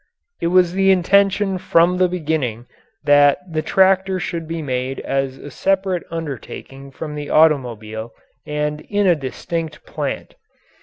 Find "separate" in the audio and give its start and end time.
5.51-6.01